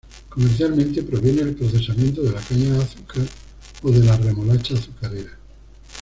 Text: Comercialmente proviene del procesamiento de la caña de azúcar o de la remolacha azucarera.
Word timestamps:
Comercialmente 0.29 1.03
proviene 1.03 1.43
del 1.43 1.53
procesamiento 1.55 2.23
de 2.23 2.31
la 2.31 2.41
caña 2.41 2.71
de 2.73 2.81
azúcar 2.81 3.21
o 3.83 3.91
de 3.91 3.99
la 4.03 4.17
remolacha 4.17 4.73
azucarera. 4.73 5.37